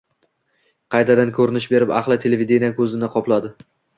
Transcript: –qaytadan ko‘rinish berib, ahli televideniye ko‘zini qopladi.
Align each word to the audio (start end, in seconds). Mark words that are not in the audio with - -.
–qaytadan 0.95 1.33
ko‘rinish 1.35 1.69
berib, 1.75 1.93
ahli 1.99 2.19
televideniye 2.25 2.73
ko‘zini 2.81 3.13
qopladi. 3.19 3.55